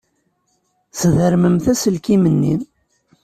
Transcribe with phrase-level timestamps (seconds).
[0.99, 2.55] Sdermemt aselkim-nni.